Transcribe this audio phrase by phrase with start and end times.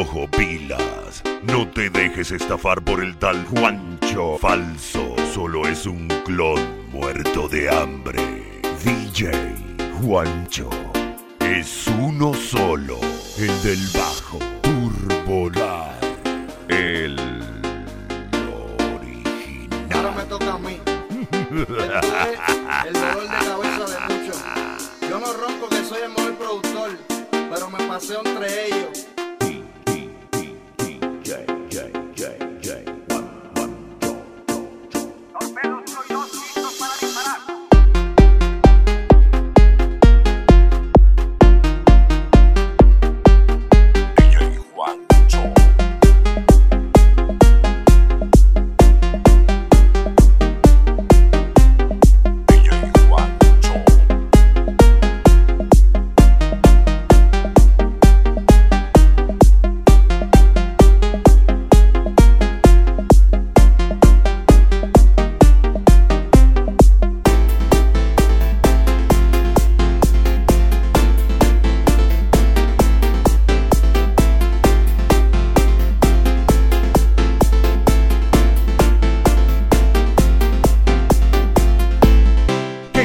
[0.00, 1.22] Ojo, pilas.
[1.44, 5.14] No te dejes estafar por el tal Juancho falso.
[5.32, 8.18] Solo es un clon muerto de hambre.
[8.82, 9.30] DJ
[10.00, 10.68] Juancho
[11.38, 12.98] es uno solo.
[13.38, 14.53] El del bajo.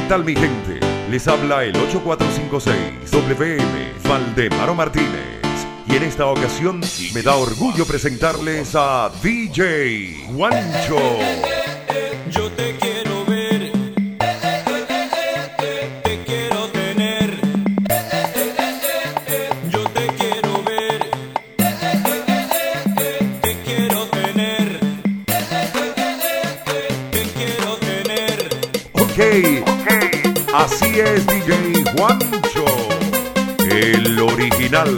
[0.09, 0.79] Tal mi gente?
[1.11, 5.39] Les habla el 8456 WM Valdemaro Martínez.
[5.87, 6.81] Y en esta ocasión
[7.13, 10.97] me da orgullo presentarles a DJ Juancho.
[12.31, 12.98] Yo te quiero
[30.71, 32.65] así es DJ Juancho,
[33.69, 34.95] el original.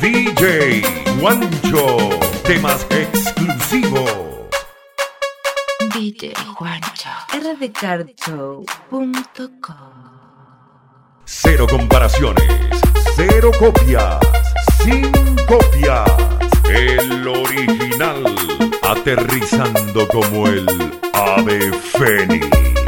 [0.00, 0.82] DJ
[1.18, 2.10] Juancho,
[2.44, 4.12] temas exclusivos.
[5.94, 7.10] DJ Juancho.
[7.32, 8.66] rdcardshow.com
[11.24, 12.44] Cero comparaciones,
[13.16, 14.18] cero copias,
[14.82, 15.10] sin
[15.46, 16.10] copias.
[16.68, 18.24] El original,
[18.82, 20.66] aterrizando como el
[21.12, 22.79] ave fénix.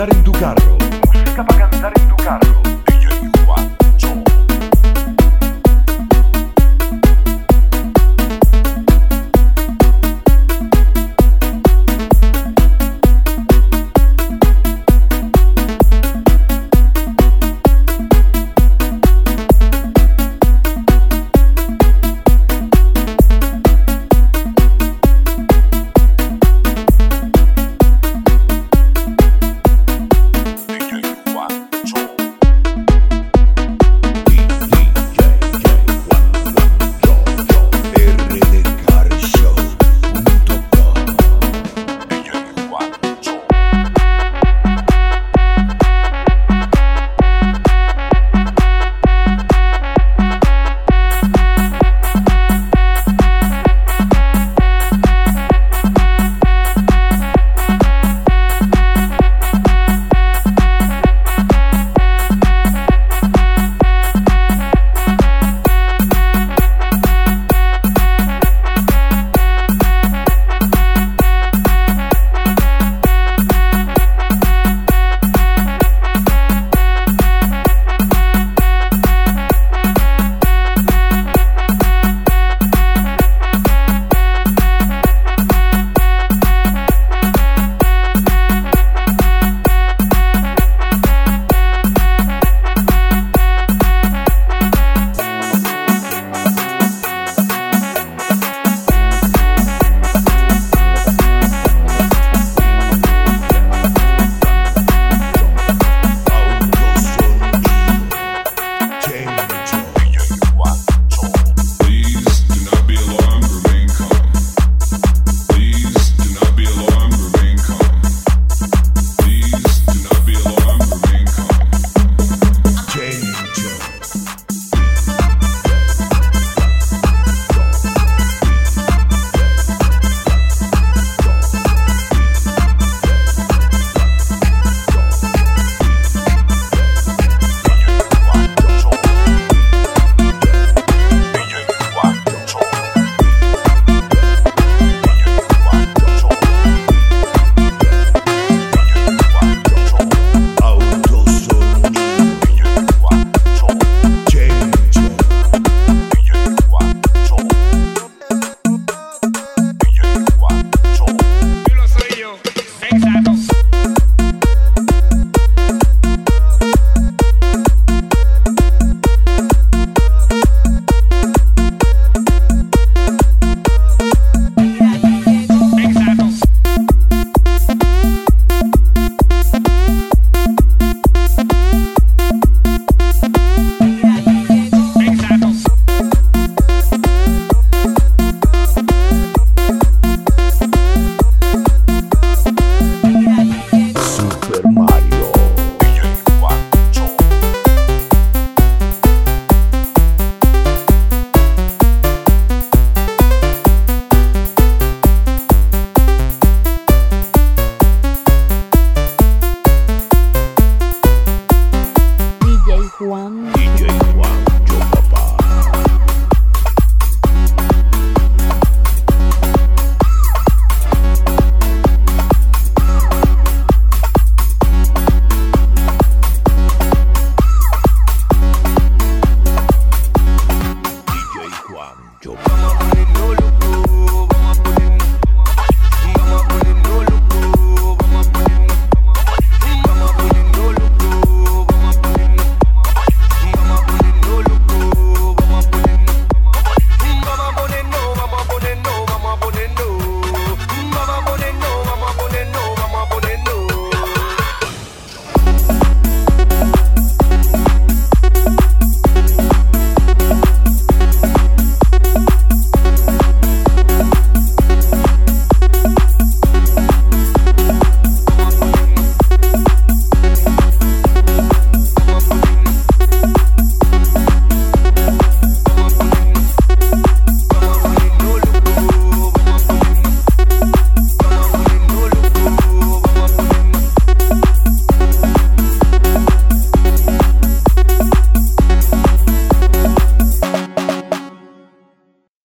[0.00, 0.78] Cantar en tu carro.
[0.80, 2.09] En tu carro.